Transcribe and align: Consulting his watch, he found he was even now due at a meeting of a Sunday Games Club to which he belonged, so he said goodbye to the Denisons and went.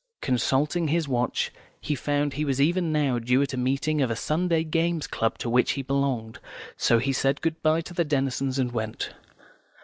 Consulting 0.21 0.87
his 0.87 1.07
watch, 1.07 1.51
he 1.79 1.93
found 1.93 2.33
he 2.33 2.43
was 2.43 2.59
even 2.59 2.91
now 2.91 3.19
due 3.19 3.43
at 3.43 3.53
a 3.53 3.55
meeting 3.55 4.01
of 4.01 4.09
a 4.09 4.15
Sunday 4.15 4.63
Games 4.63 5.05
Club 5.05 5.37
to 5.37 5.47
which 5.47 5.73
he 5.73 5.83
belonged, 5.83 6.39
so 6.75 6.97
he 6.97 7.13
said 7.13 7.39
goodbye 7.41 7.81
to 7.81 7.93
the 7.93 8.03
Denisons 8.03 8.57
and 8.57 8.71
went. 8.71 9.11